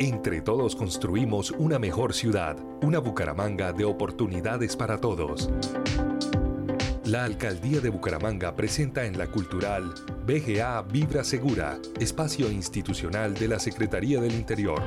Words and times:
Entre 0.00 0.40
todos 0.40 0.74
construimos 0.74 1.52
una 1.52 1.78
mejor 1.78 2.14
ciudad, 2.14 2.56
una 2.82 2.98
Bucaramanga 2.98 3.72
de 3.72 3.84
oportunidades 3.84 4.74
para 4.74 5.00
todos. 5.00 5.48
La 7.04 7.24
Alcaldía 7.24 7.80
de 7.80 7.90
Bucaramanga 7.90 8.56
presenta 8.56 9.04
en 9.04 9.16
la 9.16 9.28
cultural 9.28 9.94
BGA 10.26 10.82
Vibra 10.82 11.22
Segura, 11.22 11.78
espacio 12.00 12.50
institucional 12.50 13.34
de 13.34 13.46
la 13.46 13.60
Secretaría 13.60 14.20
del 14.20 14.32
Interior. 14.32 14.82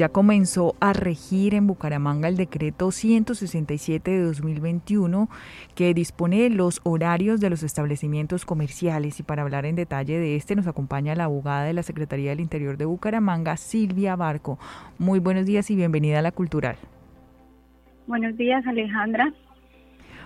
Ya 0.00 0.08
comenzó 0.08 0.76
a 0.80 0.94
regir 0.94 1.54
en 1.54 1.66
Bucaramanga 1.66 2.26
el 2.26 2.38
decreto 2.38 2.90
167 2.90 4.10
de 4.10 4.22
2021 4.22 5.28
que 5.74 5.92
dispone 5.92 6.48
los 6.48 6.80
horarios 6.84 7.38
de 7.38 7.50
los 7.50 7.62
establecimientos 7.62 8.46
comerciales 8.46 9.20
y 9.20 9.22
para 9.22 9.42
hablar 9.42 9.66
en 9.66 9.76
detalle 9.76 10.18
de 10.18 10.36
este 10.36 10.56
nos 10.56 10.66
acompaña 10.66 11.14
la 11.14 11.24
abogada 11.24 11.64
de 11.64 11.74
la 11.74 11.82
Secretaría 11.82 12.30
del 12.30 12.40
Interior 12.40 12.78
de 12.78 12.86
Bucaramanga, 12.86 13.58
Silvia 13.58 14.16
Barco. 14.16 14.58
Muy 14.98 15.18
buenos 15.18 15.44
días 15.44 15.70
y 15.70 15.76
bienvenida 15.76 16.20
a 16.20 16.22
la 16.22 16.32
Cultural. 16.32 16.76
Buenos 18.06 18.38
días, 18.38 18.66
Alejandra. 18.66 19.34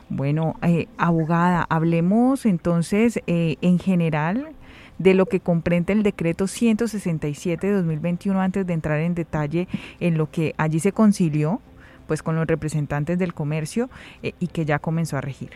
Bueno, 0.08 0.54
eh, 0.62 0.86
abogada, 0.98 1.66
hablemos 1.68 2.46
entonces 2.46 3.20
eh, 3.26 3.56
en 3.60 3.80
general 3.80 4.54
de 4.98 5.14
lo 5.14 5.26
que 5.26 5.40
comprende 5.40 5.92
el 5.92 6.02
decreto 6.02 6.46
167 6.46 7.66
de 7.66 7.72
2021 7.72 8.40
antes 8.40 8.66
de 8.66 8.72
entrar 8.72 9.00
en 9.00 9.14
detalle 9.14 9.68
en 10.00 10.16
lo 10.18 10.30
que 10.30 10.54
allí 10.56 10.78
se 10.80 10.92
concilió 10.92 11.60
pues 12.06 12.22
con 12.22 12.36
los 12.36 12.46
representantes 12.46 13.18
del 13.18 13.34
comercio 13.34 13.88
eh, 14.22 14.32
y 14.38 14.48
que 14.48 14.64
ya 14.64 14.78
comenzó 14.78 15.16
a 15.16 15.20
regir. 15.20 15.50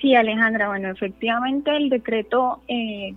Sí, 0.00 0.16
Alejandra, 0.16 0.68
bueno, 0.68 0.90
efectivamente 0.90 1.76
el 1.76 1.88
decreto 1.88 2.60
eh, 2.66 3.14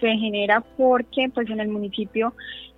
se 0.00 0.16
genera 0.16 0.60
porque 0.76 1.28
pues 1.34 1.50
en 1.50 1.58
el 1.58 1.68
municipio 1.68 2.32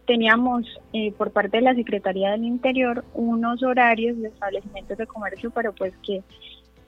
teníamos 0.07 0.65
eh, 0.95 1.13
por 1.13 1.31
parte 1.31 1.59
de 1.59 1.63
la 1.63 1.75
Secretaría 1.75 2.31
del 2.31 2.45
Interior 2.45 3.05
unos 3.13 3.63
horarios 3.63 4.19
de 4.19 4.29
establecimientos 4.29 4.97
de 4.97 5.07
comercio, 5.07 5.51
pero 5.51 5.75
pues 5.75 5.93
que 6.05 6.23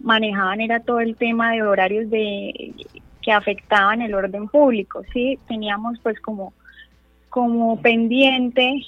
manejaban 0.00 0.60
era 0.60 0.80
todo 0.80 1.00
el 1.00 1.14
tema 1.16 1.52
de 1.52 1.62
horarios 1.62 2.10
de 2.10 2.72
que 3.22 3.32
afectaban 3.32 4.02
el 4.02 4.14
orden 4.14 4.48
público, 4.48 5.02
¿sí? 5.12 5.38
Teníamos 5.48 5.98
pues 6.02 6.20
como, 6.20 6.52
como 7.30 7.80
pendiente 7.80 8.82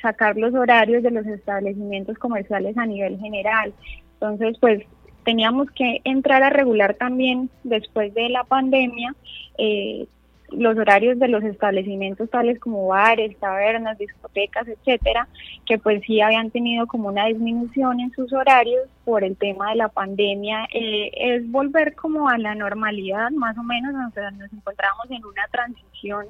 sacar 0.00 0.36
los 0.36 0.52
horarios 0.54 1.02
de 1.02 1.10
los 1.10 1.26
establecimientos 1.26 2.18
comerciales 2.18 2.76
a 2.76 2.86
nivel 2.86 3.18
general. 3.18 3.72
Entonces, 4.14 4.56
pues 4.58 4.82
teníamos 5.24 5.70
que 5.70 6.00
entrar 6.04 6.42
a 6.42 6.50
regular 6.50 6.94
también 6.94 7.48
después 7.62 8.12
de 8.14 8.28
la 8.28 8.44
pandemia 8.44 9.14
eh, 9.58 10.06
los 10.52 10.76
horarios 10.76 11.18
de 11.18 11.28
los 11.28 11.42
establecimientos 11.44 12.30
tales 12.30 12.58
como 12.60 12.86
bares, 12.86 13.36
tabernas, 13.38 13.98
discotecas, 13.98 14.68
etcétera, 14.68 15.28
que 15.66 15.78
pues 15.78 16.02
sí 16.06 16.20
habían 16.20 16.50
tenido 16.50 16.86
como 16.86 17.08
una 17.08 17.26
disminución 17.26 18.00
en 18.00 18.10
sus 18.12 18.32
horarios 18.32 18.88
por 19.04 19.24
el 19.24 19.36
tema 19.36 19.70
de 19.70 19.76
la 19.76 19.88
pandemia, 19.88 20.66
eh, 20.72 21.10
es 21.14 21.50
volver 21.50 21.94
como 21.94 22.28
a 22.28 22.38
la 22.38 22.54
normalidad, 22.54 23.30
más 23.30 23.56
o 23.58 23.62
menos, 23.62 23.92
nos, 23.92 24.14
nos 24.14 24.52
encontramos 24.52 25.10
en 25.10 25.24
una 25.24 25.46
transición 25.50 26.26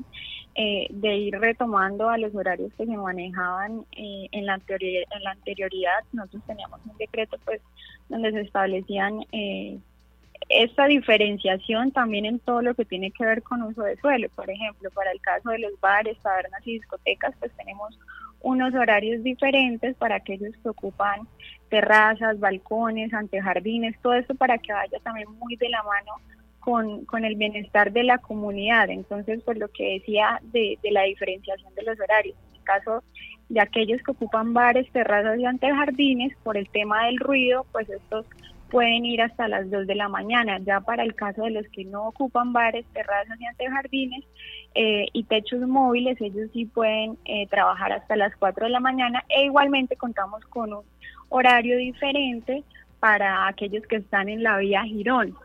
eh, 0.54 0.86
de 0.90 1.16
ir 1.16 1.38
retomando 1.40 2.10
a 2.10 2.18
los 2.18 2.34
horarios 2.34 2.70
que 2.76 2.84
se 2.84 2.94
manejaban 2.94 3.86
eh, 3.92 4.28
en, 4.32 4.44
la 4.44 4.60
en 4.68 5.22
la 5.22 5.30
anterioridad. 5.30 6.04
Nosotros 6.12 6.42
teníamos 6.46 6.78
un 6.84 6.94
decreto 6.98 7.38
pues 7.46 7.62
donde 8.10 8.32
se 8.32 8.42
establecían 8.42 9.24
eh, 9.32 9.78
esta 10.54 10.86
diferenciación 10.86 11.92
también 11.92 12.24
en 12.26 12.38
todo 12.38 12.62
lo 12.62 12.74
que 12.74 12.84
tiene 12.84 13.10
que 13.10 13.24
ver 13.24 13.42
con 13.42 13.62
uso 13.62 13.82
de 13.82 13.96
suelo. 13.96 14.28
Por 14.34 14.50
ejemplo, 14.50 14.90
para 14.90 15.10
el 15.12 15.20
caso 15.20 15.50
de 15.50 15.58
los 15.58 15.78
bares, 15.80 16.18
tabernas 16.18 16.66
y 16.66 16.74
discotecas, 16.74 17.34
pues 17.38 17.52
tenemos 17.56 17.98
unos 18.40 18.74
horarios 18.74 19.22
diferentes 19.22 19.96
para 19.96 20.16
aquellos 20.16 20.54
que 20.62 20.68
ocupan 20.68 21.20
terrazas, 21.68 22.38
balcones, 22.38 23.14
antejardines, 23.14 23.98
todo 24.02 24.14
esto 24.14 24.34
para 24.34 24.58
que 24.58 24.72
vaya 24.72 24.98
también 25.02 25.28
muy 25.38 25.56
de 25.56 25.68
la 25.68 25.82
mano 25.82 26.12
con, 26.60 27.04
con 27.06 27.24
el 27.24 27.36
bienestar 27.36 27.92
de 27.92 28.04
la 28.04 28.18
comunidad. 28.18 28.90
Entonces, 28.90 29.42
pues 29.44 29.58
lo 29.58 29.68
que 29.68 29.94
decía 29.94 30.40
de, 30.52 30.78
de 30.82 30.90
la 30.90 31.02
diferenciación 31.02 31.74
de 31.74 31.82
los 31.82 31.98
horarios. 32.00 32.36
En 32.50 32.56
el 32.56 32.64
caso 32.64 33.02
de 33.48 33.60
aquellos 33.60 34.02
que 34.02 34.10
ocupan 34.10 34.52
bares, 34.54 34.90
terrazas 34.92 35.38
y 35.38 35.44
antejardines, 35.44 36.36
por 36.42 36.56
el 36.56 36.68
tema 36.68 37.06
del 37.06 37.18
ruido, 37.18 37.66
pues 37.72 37.88
estos 37.88 38.26
pueden 38.72 39.04
ir 39.04 39.20
hasta 39.20 39.48
las 39.48 39.70
2 39.70 39.86
de 39.86 39.94
la 39.94 40.08
mañana. 40.08 40.58
Ya 40.60 40.80
para 40.80 41.02
el 41.02 41.14
caso 41.14 41.42
de 41.42 41.50
los 41.50 41.68
que 41.68 41.84
no 41.84 42.08
ocupan 42.08 42.54
bares, 42.54 42.86
terrazas 42.94 43.38
y 43.38 43.44
antejardines 43.44 44.24
eh, 44.74 45.08
y 45.12 45.24
techos 45.24 45.60
móviles, 45.60 46.18
ellos 46.22 46.48
sí 46.54 46.64
pueden 46.64 47.18
eh, 47.26 47.46
trabajar 47.48 47.92
hasta 47.92 48.16
las 48.16 48.34
4 48.36 48.64
de 48.64 48.72
la 48.72 48.80
mañana 48.80 49.22
e 49.28 49.44
igualmente 49.44 49.94
contamos 49.96 50.42
con 50.46 50.72
un 50.72 50.84
horario 51.28 51.76
diferente 51.76 52.64
para 52.98 53.46
aquellos 53.46 53.86
que 53.86 53.96
están 53.96 54.30
en 54.30 54.42
la 54.42 54.56
vía 54.56 54.84
Girón. 54.84 55.36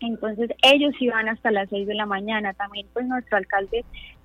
Entonces 0.00 0.50
ellos 0.62 0.94
sí 0.98 1.08
van 1.08 1.28
hasta 1.28 1.50
las 1.50 1.68
6 1.68 1.86
de 1.86 1.94
la 1.94 2.06
mañana. 2.06 2.54
También 2.54 2.86
pues 2.94 3.04
nuestro 3.06 3.36
alcalde 3.36 3.84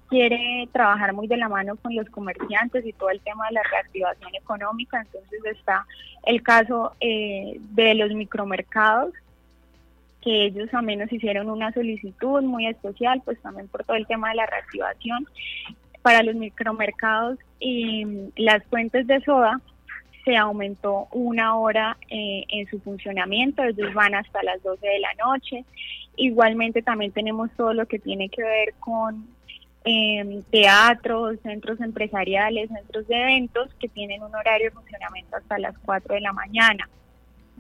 quiere 0.10 0.68
trabajar 0.72 1.14
muy 1.14 1.28
de 1.28 1.38
la 1.38 1.50
mano 1.50 1.76
con 1.78 1.96
los 1.96 2.10
comerciantes 2.10 2.86
y 2.86 2.94
todo 2.94 3.10
el 3.10 3.20
tema 3.22 3.48
de 3.48 3.56
la 3.56 3.64
reactivación 3.64 4.36
económica. 4.36 5.02
Entonces 5.02 5.40
está 5.46 5.86
el 6.26 6.42
caso 6.42 6.96
eh, 7.00 7.60
de 7.72 7.96
los 7.96 8.12
micromercados, 8.14 9.14
que 10.22 10.46
ellos 10.46 10.70
también 10.70 11.00
nos 11.00 11.12
hicieron 11.12 11.50
una 11.50 11.74
solicitud 11.74 12.42
muy 12.44 12.68
especial, 12.68 13.22
pues 13.26 13.42
también 13.42 13.68
por 13.68 13.84
todo 13.84 13.98
el 13.98 14.08
tema 14.08 14.30
de 14.30 14.36
la 14.36 14.46
reactivación. 14.46 15.28
Para 16.02 16.24
los 16.24 16.36
micromercados 16.36 17.40
y 17.60 18.06
las 18.36 18.64
fuentes 18.66 19.08
de 19.08 19.22
soda 19.22 19.60
se 20.24 20.38
aumentó 20.38 21.08
una 21.12 21.58
hora 21.58 21.98
eh, 22.10 22.44
en 22.48 22.68
su 22.70 22.80
funcionamiento, 22.80 23.64
ellos 23.64 23.94
van 23.94 24.16
hasta 24.16 24.44
las 24.44 24.62
12 24.64 24.86
de 24.86 25.00
la 25.00 25.14
noche. 25.16 25.66
Igualmente 26.16 26.82
también 26.82 27.12
tenemos 27.12 27.52
todo 27.58 27.74
lo 27.74 27.86
que 27.88 28.00
tiene 28.00 28.30
que 28.30 28.44
ver 28.44 28.74
con 28.80 29.28
teatros, 30.50 31.40
centros 31.42 31.80
empresariales, 31.82 32.70
centros 32.70 33.08
de 33.08 33.22
eventos 33.22 33.70
que 33.80 33.90
tienen 33.90 34.24
un 34.24 34.34
horario 34.34 34.68
de 34.68 34.72
funcionamiento 34.72 35.36
hasta 35.36 35.58
las 35.60 35.78
4 35.80 36.16
de 36.16 36.22
la 36.22 36.34
mañana. 36.34 36.88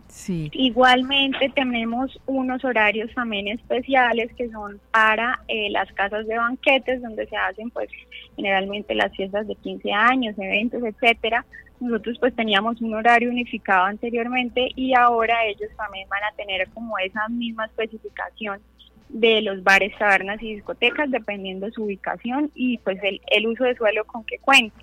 Sí. 0.07 0.50
Igualmente 0.53 1.51
tenemos 1.56 2.19
unos 2.28 2.63
horarios 2.63 3.12
también 3.16 3.47
especiales 3.47 4.31
que 4.35 4.50
son 4.50 4.79
para 4.91 5.41
eh, 5.47 5.69
las 5.72 5.91
casas 5.94 6.28
de 6.28 6.38
banquetes 6.38 7.01
donde 7.01 7.25
se 7.28 7.35
hacen 7.35 7.72
pues 7.72 7.89
generalmente 8.35 8.94
las 8.94 9.12
fiestas 9.16 9.47
de 9.47 9.56
15 9.56 9.91
años, 9.91 10.35
eventos, 10.38 10.83
etcétera. 10.83 11.45
Nosotros 11.79 12.17
pues 12.19 12.35
teníamos 12.35 12.79
un 12.81 12.94
horario 12.94 13.29
unificado 13.29 13.85
anteriormente 13.85 14.69
y 14.75 14.94
ahora 14.94 15.45
ellos 15.45 15.69
también 15.75 16.07
van 16.09 16.23
a 16.23 16.35
tener 16.35 16.69
como 16.69 16.97
esa 17.00 17.28
misma 17.29 17.66
especificación 17.66 18.62
de 19.13 19.41
los 19.44 19.63
bares, 19.63 19.96
tabernas 19.97 20.41
y 20.41 20.56
discotecas, 20.56 21.09
dependiendo 21.09 21.68
de 21.68 21.72
su 21.72 21.84
ubicación 21.84 22.51
y 22.56 22.79
pues 22.79 23.01
el, 23.03 23.22
el 23.28 23.47
uso 23.47 23.63
de 23.63 23.75
suelo 23.75 24.03
con 24.06 24.25
que 24.25 24.40
cuente. 24.40 24.75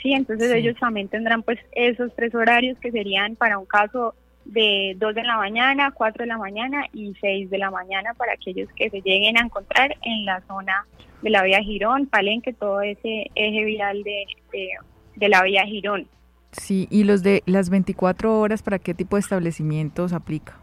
Sí, 0.00 0.12
entonces 0.12 0.52
ellos 0.52 0.76
también 0.78 1.08
tendrán 1.08 1.42
pues 1.42 1.58
esos 1.72 2.14
tres 2.14 2.34
horarios 2.34 2.78
que 2.78 2.92
serían 2.92 3.36
para 3.36 3.58
un 3.58 3.66
caso 3.66 4.14
de 4.44 4.94
2 4.98 5.14
de 5.14 5.24
la 5.24 5.36
mañana, 5.38 5.90
4 5.90 6.22
de 6.22 6.28
la 6.28 6.38
mañana 6.38 6.86
y 6.92 7.14
6 7.20 7.50
de 7.50 7.58
la 7.58 7.70
mañana 7.70 8.14
para 8.14 8.34
aquellos 8.34 8.68
que 8.76 8.90
se 8.90 9.00
lleguen 9.00 9.38
a 9.38 9.40
encontrar 9.40 9.96
en 10.02 10.24
la 10.24 10.40
zona 10.42 10.86
de 11.22 11.30
la 11.30 11.42
vía 11.42 11.60
Girón, 11.60 12.06
Palenque, 12.06 12.52
todo 12.52 12.80
ese 12.82 13.30
eje 13.34 13.64
vial 13.64 14.02
de, 14.02 14.26
de, 14.52 14.68
de 15.16 15.28
la 15.28 15.42
vía 15.42 15.64
Girón. 15.64 16.06
Sí, 16.52 16.86
y 16.90 17.04
los 17.04 17.22
de 17.22 17.42
las 17.46 17.70
24 17.70 18.38
horas, 18.38 18.62
¿para 18.62 18.78
qué 18.78 18.94
tipo 18.94 19.16
de 19.16 19.20
establecimientos 19.20 20.12
aplica? 20.12 20.60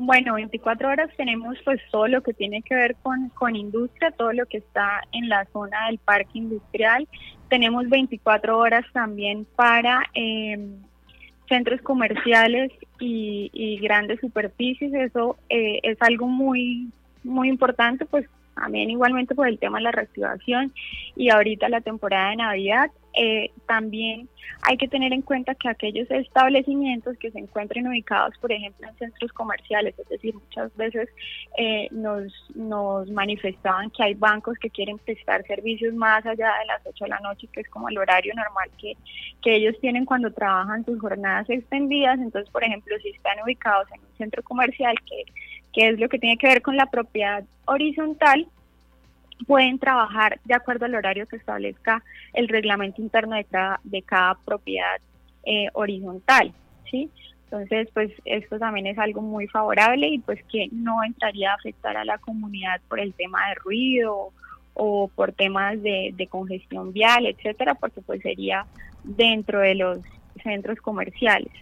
Bueno, 0.00 0.34
24 0.34 0.90
horas 0.90 1.10
tenemos 1.16 1.58
pues 1.64 1.80
todo 1.90 2.06
lo 2.06 2.22
que 2.22 2.32
tiene 2.32 2.62
que 2.62 2.72
ver 2.72 2.94
con, 3.02 3.30
con 3.30 3.56
industria, 3.56 4.12
todo 4.12 4.32
lo 4.32 4.46
que 4.46 4.58
está 4.58 5.02
en 5.10 5.28
la 5.28 5.44
zona 5.46 5.86
del 5.86 5.98
parque 5.98 6.38
industrial. 6.38 7.08
Tenemos 7.48 7.88
24 7.88 8.56
horas 8.56 8.84
también 8.92 9.44
para 9.56 10.04
em, 10.14 10.76
centros 11.48 11.80
comerciales 11.80 12.70
y, 13.00 13.76
grandes 13.82 14.20
superficies. 14.20 14.94
Eso 14.94 15.36
eh, 15.48 15.80
es 15.82 16.00
algo 16.00 16.28
muy, 16.28 16.92
muy 17.24 17.48
importante, 17.48 18.06
pues 18.06 18.24
también 18.60 18.90
igualmente 18.90 19.34
por 19.34 19.48
el 19.48 19.58
tema 19.58 19.78
de 19.78 19.84
la 19.84 19.92
reactivación 19.92 20.72
y 21.16 21.30
ahorita 21.30 21.68
la 21.68 21.80
temporada 21.80 22.30
de 22.30 22.36
Navidad. 22.36 22.90
eh, 23.14 23.50
también 23.66 24.28
hay 24.62 24.76
que 24.76 24.88
tener 24.88 25.12
en 25.12 25.22
cuenta 25.22 25.54
que 25.54 25.68
aquellos 25.68 26.10
establecimientos 26.10 27.16
que 27.18 27.30
se 27.30 27.38
encuentren 27.38 27.86
ubicados, 27.86 28.36
por 28.38 28.52
ejemplo, 28.52 28.88
en 28.88 28.96
centros 28.96 29.32
comerciales, 29.32 29.98
es 29.98 30.08
decir, 30.08 30.34
muchas 30.34 30.74
veces 30.76 31.08
eh, 31.56 31.88
nos, 31.90 32.32
nos 32.54 33.10
manifestaban 33.10 33.90
que 33.90 34.02
hay 34.02 34.14
bancos 34.14 34.58
que 34.58 34.70
quieren 34.70 34.98
prestar 34.98 35.44
servicios 35.46 35.94
más 35.94 36.24
allá 36.26 36.52
de 36.60 36.66
las 36.66 36.86
8 36.86 37.04
de 37.04 37.10
la 37.10 37.20
noche, 37.20 37.48
que 37.52 37.60
es 37.60 37.68
como 37.68 37.88
el 37.88 37.98
horario 37.98 38.34
normal 38.34 38.70
que, 38.80 38.94
que 39.42 39.56
ellos 39.56 39.74
tienen 39.80 40.04
cuando 40.04 40.32
trabajan 40.32 40.84
sus 40.84 41.00
jornadas 41.00 41.48
extendidas. 41.48 42.18
Entonces, 42.18 42.50
por 42.50 42.64
ejemplo, 42.64 42.96
si 43.02 43.10
están 43.10 43.40
ubicados 43.42 43.88
en 43.94 44.00
un 44.00 44.16
centro 44.16 44.42
comercial, 44.42 44.94
que, 45.08 45.24
que 45.78 45.90
es 45.90 46.00
lo 46.00 46.08
que 46.08 46.18
tiene 46.18 46.36
que 46.36 46.48
ver 46.48 46.60
con 46.60 46.76
la 46.76 46.86
propiedad 46.86 47.44
horizontal, 47.66 48.48
pueden 49.46 49.78
trabajar 49.78 50.40
de 50.44 50.54
acuerdo 50.54 50.86
al 50.86 50.96
horario 50.96 51.28
que 51.28 51.36
establezca 51.36 52.02
el 52.32 52.48
reglamento 52.48 53.00
interno 53.00 53.36
de 53.36 54.02
cada, 54.02 54.36
propiedad 54.44 54.96
eh, 55.44 55.68
horizontal, 55.74 56.52
¿sí? 56.90 57.08
Entonces, 57.44 57.88
pues 57.94 58.10
esto 58.24 58.58
también 58.58 58.88
es 58.88 58.98
algo 58.98 59.22
muy 59.22 59.46
favorable 59.46 60.08
y 60.08 60.18
pues 60.18 60.42
que 60.50 60.68
no 60.72 61.04
entraría 61.04 61.52
a 61.52 61.54
afectar 61.54 61.96
a 61.96 62.04
la 62.04 62.18
comunidad 62.18 62.80
por 62.88 62.98
el 62.98 63.14
tema 63.14 63.38
de 63.48 63.54
ruido 63.54 64.32
o 64.74 65.06
por 65.14 65.30
temas 65.30 65.80
de, 65.80 66.12
de 66.12 66.26
congestión 66.26 66.92
vial, 66.92 67.24
etcétera, 67.24 67.76
porque 67.76 68.00
pues 68.00 68.20
sería 68.22 68.66
dentro 69.04 69.60
de 69.60 69.76
los 69.76 69.98
centros 70.42 70.80
comerciales. 70.80 71.52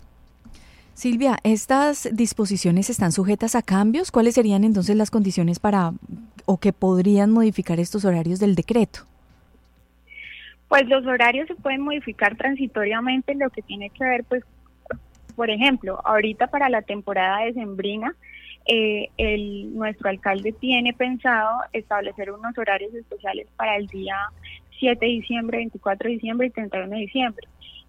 Silvia, 0.97 1.37
¿estas 1.43 2.09
disposiciones 2.17 2.89
están 2.89 3.13
sujetas 3.13 3.55
a 3.55 3.61
cambios? 3.61 4.11
¿Cuáles 4.11 4.35
serían 4.35 4.65
entonces 4.65 4.97
las 4.97 5.11
condiciones 5.11 5.59
para 5.59 5.93
o 6.47 6.59
que 6.59 6.73
podrían 6.73 7.31
modificar 7.33 7.79
estos 7.79 8.07
horarios 8.07 8.41
del 8.41 8.55
decreto? 8.55 9.01
Pues 10.69 10.89
los 10.89 11.05
horarios 11.05 11.49
se 11.49 11.55
pueden 11.55 11.83
modificar 11.83 12.35
transitoriamente 12.37 13.33
en 13.33 13.41
lo 13.41 13.51
que 13.51 13.61
tiene 13.61 13.91
que 13.91 14.05
ver, 14.05 14.25
pues, 14.25 14.43
por 15.37 15.51
ejemplo, 15.51 16.01
ahorita 16.03 16.47
para 16.47 16.71
la 16.71 16.81
temporada 16.81 17.45
de 17.45 17.53
Sembrina, 17.53 18.15
eh, 18.65 19.11
el, 19.19 19.75
nuestro 19.75 20.09
alcalde 20.09 20.53
tiene 20.53 20.95
pensado 20.95 21.59
establecer 21.75 22.31
unos 22.31 22.57
horarios 22.57 22.95
especiales 22.95 23.49
para 23.55 23.77
el 23.77 23.87
día 23.89 24.17
7 24.81 25.05
de 25.05 25.13
diciembre, 25.13 25.59
24 25.59 26.09
de 26.09 26.15
diciembre 26.15 26.47
y 26.47 26.51
31 26.51 26.89
de 26.89 27.01
diciembre. 27.03 27.47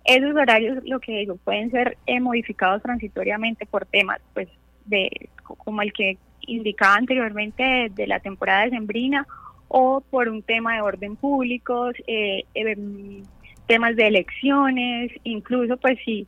Esos 0.07 0.33
horarios, 0.35 0.83
lo 0.85 1.01
que 1.01 1.19
digo, 1.19 1.35
pueden 1.35 1.69
ser 1.69 1.97
eh, 2.05 2.21
modificados 2.21 2.81
transitoriamente 2.81 3.65
por 3.65 3.85
temas, 3.85 4.21
pues, 4.33 4.47
de 4.85 5.29
como 5.43 5.81
el 5.81 5.91
que 5.91 6.17
indicaba 6.41 6.95
anteriormente 6.95 7.91
de, 7.93 8.07
la 8.07 8.21
temporada 8.21 8.63
de 8.63 8.69
sembrina 8.71 9.27
o 9.67 10.01
por 10.09 10.29
un 10.29 10.41
tema 10.43 10.75
de 10.75 10.81
orden 10.81 11.17
público, 11.17 11.91
eh, 12.07 12.45
em, 12.53 13.23
temas 13.67 13.97
de 13.97 14.07
elecciones, 14.07 15.11
incluso 15.25 15.75
pues 15.75 15.99
si, 16.05 16.25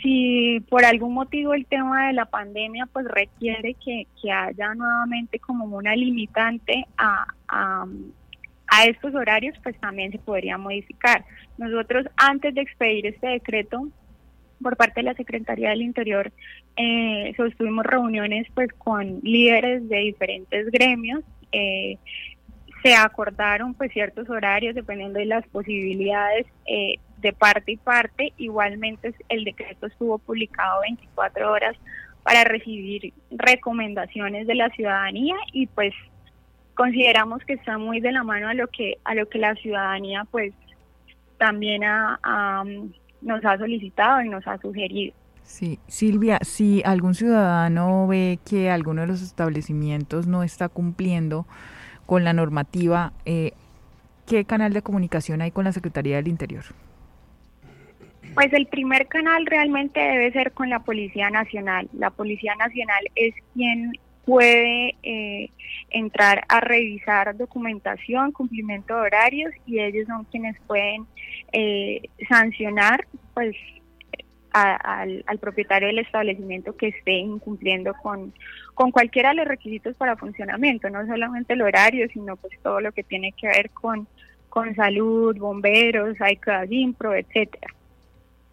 si 0.00 0.60
por 0.68 0.84
algún 0.84 1.14
motivo 1.14 1.54
el 1.54 1.66
tema 1.66 2.06
de 2.06 2.12
la 2.12 2.26
pandemia 2.26 2.86
pues 2.92 3.06
requiere 3.06 3.74
que, 3.74 4.06
que 4.22 4.30
haya 4.30 4.72
nuevamente 4.74 5.40
como 5.40 5.64
una 5.64 5.96
limitante 5.96 6.86
a, 6.96 7.26
a, 7.48 7.86
a 8.68 8.84
estos 8.84 9.14
horarios, 9.14 9.56
pues 9.62 9.78
también 9.80 10.12
se 10.12 10.18
podría 10.18 10.58
modificar. 10.58 11.24
Nosotros 11.56 12.06
antes 12.16 12.54
de 12.54 12.60
expedir 12.60 13.06
este 13.06 13.28
decreto 13.28 13.88
por 14.62 14.76
parte 14.76 15.00
de 15.00 15.04
la 15.04 15.14
Secretaría 15.14 15.70
del 15.70 15.82
Interior, 15.82 16.32
eh, 16.76 17.32
sostuvimos 17.36 17.84
reuniones 17.84 18.46
pues 18.54 18.72
con 18.74 19.20
líderes 19.22 19.88
de 19.88 19.98
diferentes 19.98 20.70
gremios. 20.70 21.22
Eh, 21.52 21.98
se 22.82 22.94
acordaron 22.94 23.74
pues 23.74 23.92
ciertos 23.92 24.28
horarios 24.30 24.74
dependiendo 24.74 25.18
de 25.18 25.26
las 25.26 25.46
posibilidades 25.48 26.46
eh, 26.66 26.96
de 27.18 27.32
parte 27.32 27.72
y 27.72 27.76
parte. 27.76 28.32
Igualmente 28.36 29.14
el 29.28 29.44
decreto 29.44 29.86
estuvo 29.86 30.18
publicado 30.18 30.80
24 30.82 31.50
horas 31.50 31.76
para 32.22 32.44
recibir 32.44 33.12
recomendaciones 33.30 34.46
de 34.46 34.54
la 34.54 34.68
ciudadanía 34.70 35.36
y 35.52 35.66
pues 35.66 35.94
consideramos 36.78 37.42
que 37.44 37.54
está 37.54 37.76
muy 37.76 38.00
de 38.00 38.12
la 38.12 38.22
mano 38.22 38.46
a 38.46 38.54
lo 38.54 38.68
que 38.68 38.98
a 39.02 39.16
lo 39.16 39.28
que 39.28 39.38
la 39.38 39.56
ciudadanía 39.56 40.24
pues 40.30 40.54
también 41.36 41.82
nos 41.82 43.44
ha 43.44 43.58
solicitado 43.58 44.22
y 44.22 44.28
nos 44.28 44.46
ha 44.46 44.58
sugerido. 44.58 45.12
Sí, 45.42 45.80
Silvia, 45.88 46.38
si 46.42 46.82
algún 46.84 47.16
ciudadano 47.16 48.06
ve 48.06 48.38
que 48.48 48.70
alguno 48.70 49.00
de 49.00 49.08
los 49.08 49.22
establecimientos 49.22 50.28
no 50.28 50.44
está 50.44 50.68
cumpliendo 50.68 51.46
con 52.06 52.22
la 52.22 52.32
normativa, 52.32 53.12
eh, 53.24 53.52
¿qué 54.26 54.44
canal 54.44 54.72
de 54.72 54.82
comunicación 54.82 55.40
hay 55.40 55.50
con 55.50 55.64
la 55.64 55.72
Secretaría 55.72 56.16
del 56.16 56.28
Interior? 56.28 56.64
Pues 58.34 58.52
el 58.52 58.66
primer 58.66 59.08
canal 59.08 59.46
realmente 59.46 59.98
debe 59.98 60.30
ser 60.30 60.52
con 60.52 60.70
la 60.70 60.80
Policía 60.80 61.28
Nacional. 61.30 61.88
La 61.92 62.10
Policía 62.10 62.54
Nacional 62.54 63.08
es 63.16 63.34
quien 63.54 63.98
puede 64.28 64.94
eh, 65.02 65.50
entrar 65.88 66.44
a 66.50 66.60
revisar 66.60 67.34
documentación, 67.34 68.32
cumplimiento 68.32 68.94
de 68.94 69.00
horarios 69.00 69.54
y 69.64 69.80
ellos 69.80 70.06
son 70.06 70.24
quienes 70.24 70.54
pueden 70.66 71.06
eh, 71.50 72.02
sancionar 72.28 73.06
pues 73.32 73.56
al, 74.52 75.24
propietario 75.40 75.88
del 75.88 76.00
establecimiento 76.00 76.76
que 76.76 76.88
esté 76.88 77.12
incumpliendo 77.12 77.94
con, 78.02 78.34
con 78.74 78.90
cualquiera 78.90 79.30
de 79.30 79.36
los 79.36 79.48
requisitos 79.48 79.96
para 79.96 80.16
funcionamiento, 80.16 80.90
no 80.90 81.06
solamente 81.06 81.54
el 81.54 81.62
horario, 81.62 82.06
sino 82.12 82.36
pues 82.36 82.52
todo 82.62 82.82
lo 82.82 82.92
que 82.92 83.04
tiene 83.04 83.32
que 83.32 83.46
ver 83.46 83.70
con, 83.70 84.06
con 84.50 84.74
salud, 84.74 85.38
bomberos, 85.38 86.18
ICADIMPRO, 86.20 87.14
etcétera. 87.14 87.77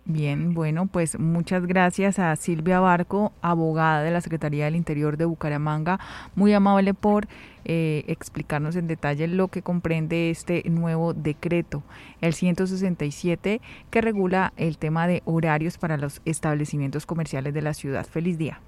Bien, 0.07 0.53
bueno, 0.53 0.85
pues 0.85 1.17
muchas 1.17 1.65
gracias 1.65 2.19
a 2.19 2.35
Silvia 2.35 2.79
Barco, 2.79 3.33
abogada 3.41 4.03
de 4.03 4.11
la 4.11 4.21
Secretaría 4.21 4.65
del 4.65 4.75
Interior 4.75 5.17
de 5.17 5.25
Bucaramanga, 5.25 5.99
muy 6.35 6.53
amable 6.53 6.93
por 6.93 7.27
eh, 7.63 8.03
explicarnos 8.05 8.75
en 8.75 8.85
detalle 8.85 9.27
lo 9.27 9.47
que 9.47 9.63
comprende 9.63 10.29
este 10.29 10.61
nuevo 10.69 11.15
decreto, 11.15 11.81
el 12.21 12.33
167, 12.33 13.61
que 13.89 14.01
regula 14.01 14.53
el 14.57 14.77
tema 14.77 15.07
de 15.07 15.23
horarios 15.25 15.79
para 15.79 15.97
los 15.97 16.21
establecimientos 16.23 17.07
comerciales 17.07 17.55
de 17.55 17.63
la 17.63 17.73
ciudad. 17.73 18.05
Feliz 18.05 18.37
día. 18.37 18.59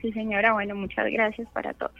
Sí, 0.00 0.12
señora, 0.12 0.52
bueno, 0.52 0.76
muchas 0.76 1.10
gracias 1.10 1.48
para 1.50 1.74
todos. 1.74 1.90